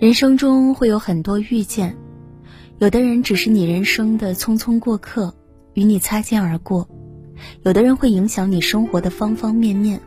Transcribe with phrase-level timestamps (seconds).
[0.00, 1.94] 人生中会有很多遇见，
[2.78, 5.34] 有的人只是你人生的匆匆过客，
[5.74, 6.88] 与你擦肩而过；
[7.64, 10.00] 有的人会影响你生活的方方面面，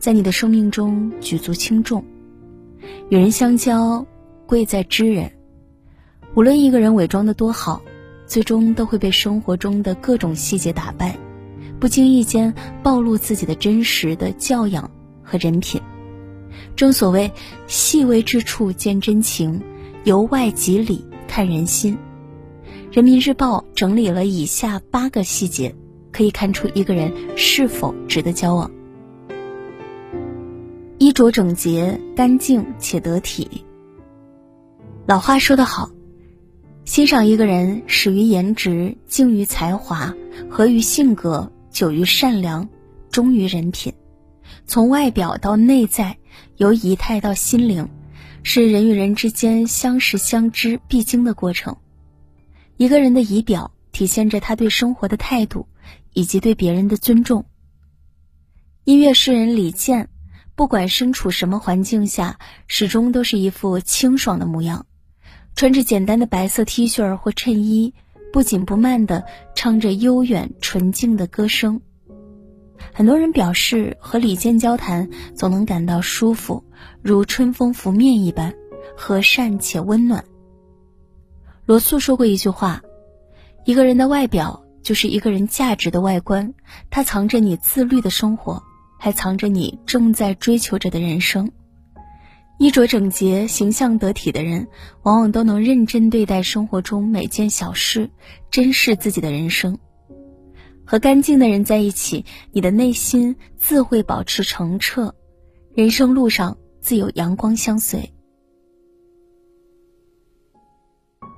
[0.00, 2.04] 在你的生命中举足轻重。
[3.08, 4.04] 与人相交，
[4.46, 5.30] 贵在知人。
[6.34, 7.80] 无论一个人伪装的多好，
[8.26, 11.16] 最终都会被生活中的各种细节打败，
[11.78, 12.52] 不经意间
[12.82, 14.90] 暴露自己的真实的教养
[15.22, 15.80] 和人品。
[16.76, 17.32] 正所谓，
[17.66, 19.58] 细微之处见真情，
[20.04, 21.96] 由外及里看人心。
[22.92, 25.74] 人民日报整理了以下八个细节，
[26.12, 28.70] 可以看出一个人是否值得交往。
[30.98, 33.64] 衣着整洁、干净且得体。
[35.06, 35.90] 老话说得好，
[36.84, 40.14] 欣赏一个人，始于颜值，敬于才华，
[40.50, 42.68] 合于性格，久于善良，
[43.10, 43.94] 忠于人品。
[44.66, 46.16] 从外表到内在，
[46.56, 47.88] 由仪态到心灵，
[48.42, 51.76] 是人与人之间相识相知必经的过程。
[52.76, 55.66] 一个人的仪表体现着他对生活的态度，
[56.14, 57.44] 以及对别人的尊重。
[58.84, 60.08] 音乐诗人李健，
[60.54, 64.86] 不管身处什么环境下，始终都是一副清爽的模样，
[65.54, 67.92] 穿着简单的白色 T 恤或衬衣，
[68.32, 71.82] 不紧不慢地唱着悠远纯净的歌声。
[72.92, 76.64] 很多人表示和李健交谈总能感到舒服，
[77.02, 78.54] 如春风拂面一般，
[78.96, 80.24] 和善且温暖。
[81.64, 82.82] 罗素说过一句话
[83.64, 86.54] ：“一个人的外表就是一个人价值的外观，
[86.90, 88.62] 它藏着你自律的生活，
[88.98, 91.50] 还藏着你正在追求着的人生。”
[92.58, 94.68] 衣着整洁、形象得体的人，
[95.02, 98.08] 往往都能认真对待生活中每件小事，
[98.50, 99.78] 珍视自己的人生。
[100.86, 105.14] 和干净的人在一起，你的内心自会保持澄澈，
[105.74, 108.12] 人生路上自有阳光相随。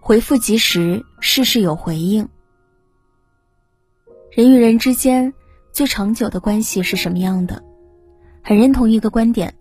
[0.00, 2.28] 回复及时，事事有回应。
[4.30, 5.34] 人与人之间
[5.72, 7.62] 最长久的关系是什么样的？
[8.42, 9.54] 很认同一个观点：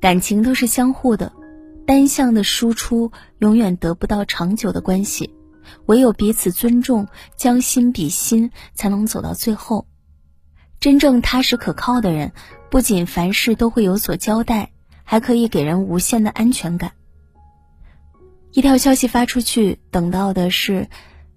[0.00, 1.32] 感情都是相互的，
[1.86, 5.35] 单向的输出永远得不到长久的关系。
[5.86, 9.86] 唯有彼此尊重，将心比心，才能走到最后。
[10.80, 12.32] 真正踏实可靠的人，
[12.70, 14.72] 不仅凡事都会有所交代，
[15.04, 16.92] 还可以给人无限的安全感。
[18.52, 20.88] 一条消息发出去，等到的是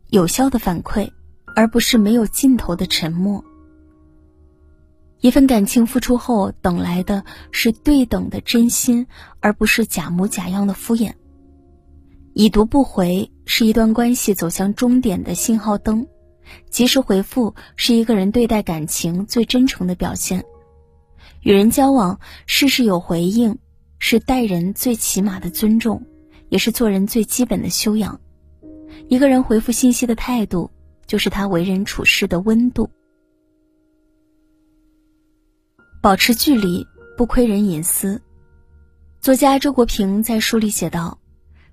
[0.07, 1.11] 有效的反馈，
[1.55, 3.43] 而不是没有尽头的沉默。
[5.21, 9.07] 一份感情付出后，等来的是对等的真心，
[9.41, 11.13] 而不是假模假样的敷衍。
[12.33, 16.07] 已读不回是一段关系走向终点的信号灯，
[16.69, 20.45] 及时回复是一个人对待感情最真诚的表现。
[21.41, 23.57] 与人交往，事事有回应，
[23.97, 26.05] 是待人最起码的尊重，
[26.49, 28.21] 也是做人最基本的修养。
[29.07, 30.69] 一个人回复信息的态度，
[31.07, 32.91] 就是他为人处事的温度。
[36.03, 36.85] 保持距离，
[37.17, 38.21] 不窥人隐私。
[39.19, 41.17] 作家周国平在书里写道。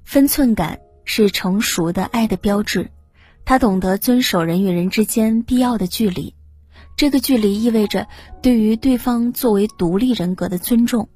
[0.04, 2.90] 分寸感是成熟的爱的标志，
[3.46, 6.34] 他懂得遵守人与人之间必要的距离，
[6.96, 8.08] 这个距离意味着
[8.42, 11.08] 对于对方作为独立人格的尊重。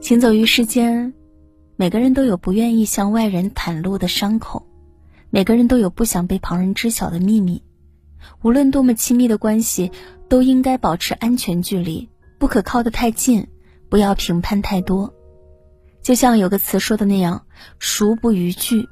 [0.00, 1.14] 行走于世间，
[1.76, 4.66] 每个人都有不愿意向外人袒露的伤口，
[5.30, 7.62] 每个人都有不想被旁人知晓的秘密。
[8.42, 9.92] 无论多么亲密的关系，
[10.28, 13.46] 都应该保持安全距离，不可靠得太近，
[13.88, 15.14] 不要评判太多。
[16.02, 17.44] 就像有个词说的那样
[17.78, 18.88] ，“熟不逾矩”。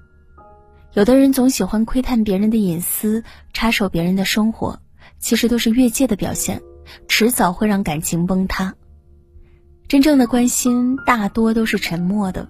[0.95, 4.81] 有的人总喜欢窥探别人的隐私，插手别人的生活，
[5.19, 6.61] 其实都是越界的表现，
[7.09, 8.75] 迟早会让感情崩塌。
[9.87, 12.49] 真正的关心大多都是沉默的，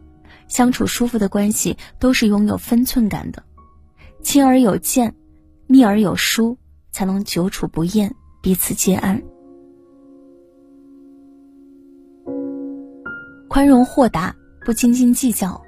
[0.48, 3.42] 相处舒服的关系都是拥有分寸感的，
[4.22, 5.14] 亲而有见，
[5.66, 6.58] 密而有疏，
[6.90, 9.22] 才能久处不厌，彼此皆安。
[13.48, 14.34] 宽容豁达。
[14.68, 15.64] 不斤斤计较。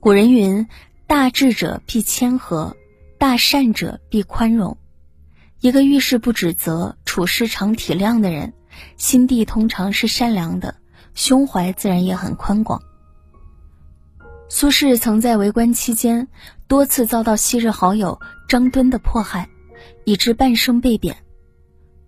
[0.00, 0.66] 古人云
[1.06, 2.76] ：“大智者必谦和，
[3.18, 4.76] 大善者必宽容。”
[5.62, 8.52] 一个遇事不指责、处事常体谅的人，
[8.96, 10.74] 心地通常是善良的，
[11.14, 12.82] 胸怀自然也很宽广。
[14.48, 16.26] 苏轼曾在为官期间
[16.66, 18.18] 多次遭到昔日好友
[18.48, 19.48] 张敦的迫害，
[20.04, 21.16] 以致半生被贬。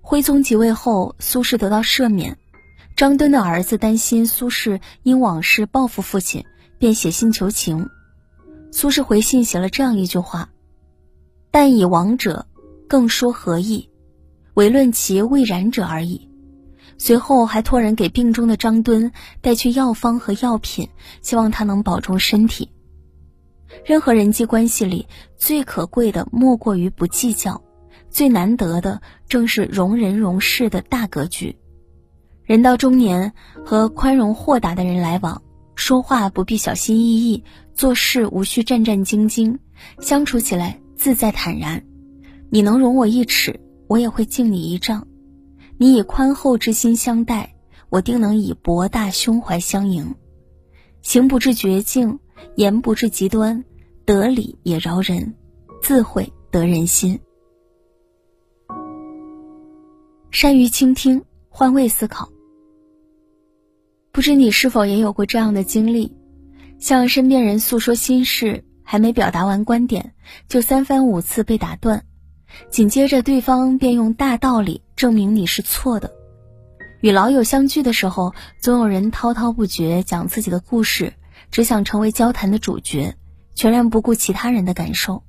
[0.01, 2.37] 徽宗即位后，苏轼得到赦免。
[2.99, 6.45] 张敦的儿子担心苏轼因往事报复父亲，
[6.81, 7.91] 便写信求情。
[8.73, 10.51] 苏轼回信写了这样一句话
[11.53, 12.49] ：“但以亡者，
[12.89, 13.89] 更说何意？
[14.55, 16.29] 唯论其未然者而已。”
[16.99, 20.89] 随后还托人给病中的张敦带去药方和药品，
[21.23, 22.73] 希望他能保重身体。
[23.85, 25.07] 任何人际关系里
[25.37, 27.63] 最可贵的莫过于不计较，
[28.11, 31.57] 最难得的正是容人容事的大格局。
[32.49, 33.31] 人到中年，
[33.63, 35.43] 和宽容豁达的人来往，
[35.75, 39.55] 说话不必小心翼翼，做事无需战战兢兢，
[40.01, 41.85] 相处起来自在坦然。
[42.49, 45.07] 你能容我一尺，我也会敬你一丈。
[45.77, 47.55] 你以宽厚之心相待，
[47.91, 50.15] 我定能以博大胸怀相迎。
[51.03, 52.19] 行不至绝境，
[52.57, 53.63] 言不至极端，
[54.07, 55.35] 得理也饶人，
[55.83, 57.21] 自会得人心。
[60.31, 62.27] 善于倾听，换位思考。
[64.19, 66.17] 不知你是否也有过这样的经历，
[66.81, 70.13] 向身边人诉说心事，还没表达完观点，
[70.49, 72.03] 就三番五次被打断，
[72.69, 76.11] 紧接着对方便用大道理证明你是错的。
[77.01, 81.13] 与老友相聚的时候，总有人滔滔不绝讲自己的故事，
[81.53, 83.15] 只想成为交谈的主角，
[83.55, 85.23] 全然不顾其他人的感受。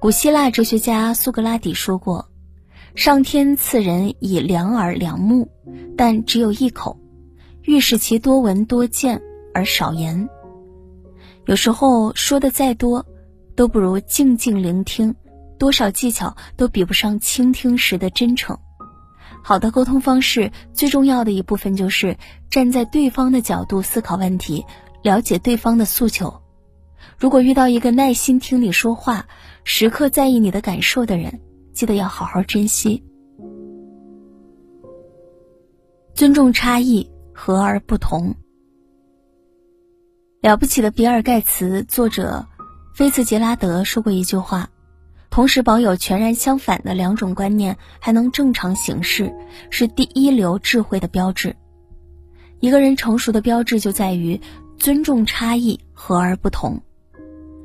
[0.00, 2.30] 古希腊哲学家苏格拉底说过
[2.96, 5.50] ：“上天赐人以两耳两目，
[5.98, 6.98] 但只有一口。”
[7.62, 9.20] 欲使其多闻多见
[9.54, 10.28] 而少言。
[11.46, 13.06] 有时候说的再多，
[13.56, 15.14] 都不如静静聆听，
[15.58, 18.58] 多少技巧都比不上倾听时的真诚。
[19.42, 22.16] 好的沟通方式最重要的一部分就是
[22.50, 24.64] 站在对方的角度思考问题，
[25.02, 26.42] 了解对方的诉求。
[27.18, 29.26] 如果遇到一个耐心听你说话、
[29.64, 31.40] 时刻在意你的感受的人，
[31.72, 33.02] 记得要好好珍惜，
[36.14, 37.10] 尊重差异。
[37.40, 38.34] 和而不同。
[40.42, 42.46] 了不起的比尔盖茨，作者
[42.94, 44.68] 菲茨杰拉德说过一句话：
[45.30, 49.32] 同时保有全然相反的两种观念，还能正常行事，
[49.70, 51.56] 是第一流智慧的标志。
[52.58, 54.38] 一个人成熟的标志就在于
[54.76, 56.82] 尊重差异，和而不同，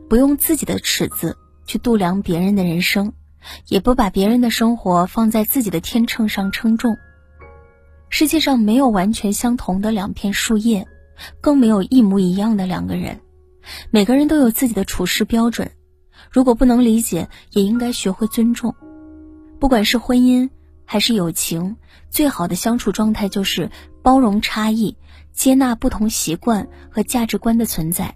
[0.07, 1.35] 不用自己的尺子
[1.65, 3.11] 去度量别人的人生，
[3.67, 6.95] 也不把别人的生活放在自己的天秤上称重。
[8.09, 10.87] 世界上没有完全相同的两片树叶，
[11.41, 13.19] 更没有一模一样的两个人。
[13.89, 15.71] 每个人都有自己的处事标准，
[16.31, 18.75] 如果不能理解，也应该学会尊重。
[19.59, 20.49] 不管是婚姻
[20.85, 21.77] 还是友情，
[22.09, 23.71] 最好的相处状态就是
[24.01, 24.97] 包容差异，
[25.33, 28.15] 接纳不同习惯和价值观的存在。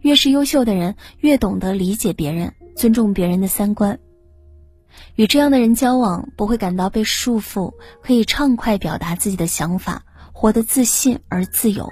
[0.00, 3.98] 越是优秀的人，越懂得理解别人，尊重别人的三观。
[5.14, 11.90] 与这样的人交往，不会感到被束缚，可以畅快表达自己的想法，活得自信而自由。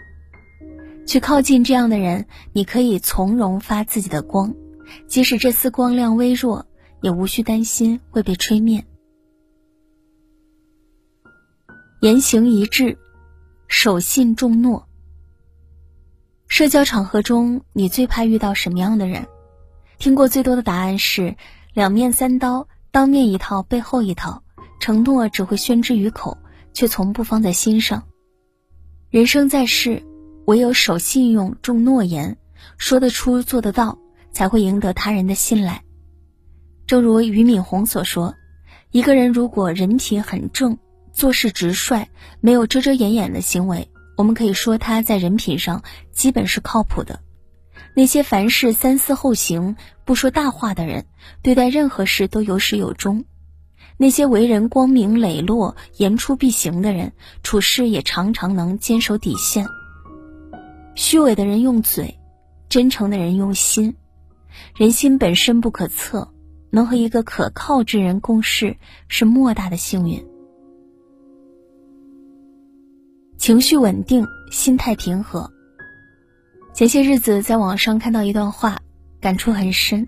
[1.06, 4.54] 去靠近这样的人，你可以从容发自己的光，
[5.06, 6.66] 即使这丝光亮微弱，
[7.02, 8.84] 也无需担心会被吹灭。
[12.00, 12.98] 言行一致，
[13.68, 14.88] 守信重诺。
[16.46, 19.26] 社交场合中，你最怕遇到什么样的人？
[19.98, 21.36] 听过最多的答案是
[21.72, 22.68] 两面三刀。
[22.94, 24.44] 当面一套，背后一套，
[24.78, 26.38] 承诺只会宣之于口，
[26.72, 28.04] 却从不放在心上。
[29.10, 30.04] 人生在世，
[30.44, 32.36] 唯有守信用、重诺言，
[32.78, 33.98] 说得出、做得到，
[34.30, 35.82] 才会赢得他人的信赖。
[36.86, 38.36] 正如俞敏洪所说
[38.92, 40.78] ：“一个人如果人品很正，
[41.12, 42.06] 做事直率，
[42.40, 47.18] 没有遮遮掩掩的行为，我们可以说他在人品上基本是靠谱的。”
[47.96, 51.06] 那些凡事三思后行、不说大话的人，
[51.42, 53.24] 对待任何事都有始有终；
[53.96, 59.66] 那些为人光明磊落、言出必行的人，处事也常常能坚守底线。
[60.94, 62.18] 虚伪的人用嘴，
[62.68, 63.96] 真诚的人用心。
[64.76, 66.32] 人心本身不可测，
[66.70, 68.76] 能和一个可靠之人共事，
[69.08, 70.24] 是莫大的幸运。
[73.36, 75.50] 情绪稳定，心态平和。
[76.72, 78.80] 前些日子在网上看到一段话，
[79.24, 80.06] 感触很深。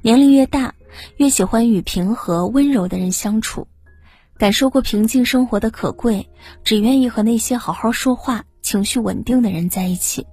[0.00, 0.74] 年龄越大，
[1.18, 3.68] 越喜欢与平和温柔的人相处，
[4.38, 6.30] 感受过平静生活的可贵，
[6.62, 10.26] 只愿意和那些好好说话、情绪稳定的人在一起，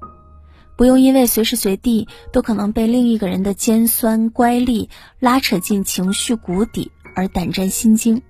[0.77, 4.87] 不用因为随时随地都可能被另一个人的尖酸乖戾
[5.19, 8.21] 拉扯进情绪谷底而胆战心惊。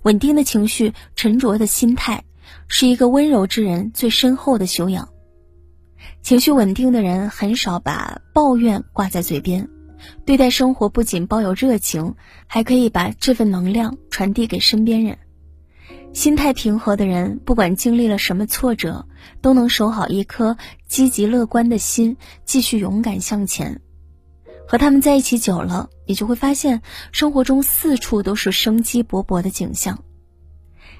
[0.00, 2.24] 稳定的情绪、沉着的心态，
[2.68, 5.10] 是一个温柔之人最深厚的修养。
[6.22, 9.68] 情绪稳定的人很少把抱怨挂在嘴边，
[10.24, 12.14] 对待生活不仅抱有热情，
[12.46, 15.18] 还可以把这份能量传递给身边人。
[16.12, 19.06] 心态平和的人，不管经历了什么挫折，
[19.40, 23.80] 都能守好一颗积极乐观的心，继续勇敢向前。
[24.68, 29.98] 和他们在一起久了，你就会发现生活中四处都是生机勃勃的景象。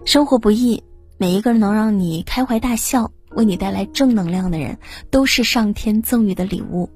[0.04, 0.82] 生活不易，
[1.16, 4.78] 每一个人能让你开怀大笑、为你带来正能量的人，
[5.10, 6.90] 都是上天赠予的礼物。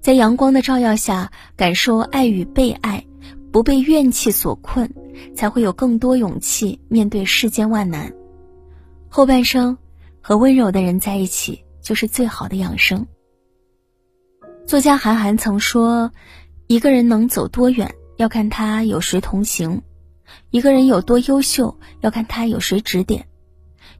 [0.00, 3.04] 在阳光的照耀下，感受爱与被爱，
[3.52, 4.92] 不被怨气所困，
[5.36, 8.12] 才会有更多勇气面对世间万难。
[9.08, 9.78] 后半生，
[10.20, 13.06] 和温柔的人在一起，就是最好的养生。
[14.66, 16.12] 作家韩寒曾说
[16.66, 19.82] ：“一个人能走多远，要看他有谁同行；
[20.50, 23.22] 一个人有多优秀，要看他有谁指点；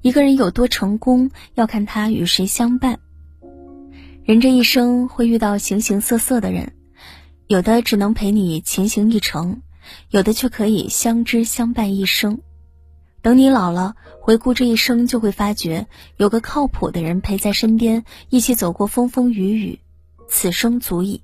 [0.03, 2.99] 一个人有多成功，要看他与谁相伴。”
[4.25, 6.75] 人这一生会遇到形形色色的人，
[7.47, 9.63] 有的只能陪你前行一程，
[10.11, 12.41] 有的却可以相知相伴一生。
[13.21, 19.79] 等你老了，回顾这一生，就会发觉有个靠谱的人陪在身边，一起走过风风雨雨。
[20.29, 21.23] 此生足矣。